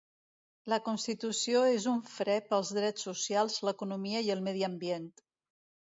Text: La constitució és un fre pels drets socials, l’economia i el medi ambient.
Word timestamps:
La 0.71 0.79
constitució 0.85 1.61
és 1.73 1.85
un 1.93 2.01
fre 2.13 2.39
pels 2.47 2.73
drets 2.79 3.07
socials, 3.11 3.61
l’economia 3.69 4.27
i 4.29 4.37
el 4.37 4.45
medi 4.49 4.65
ambient. 4.73 5.07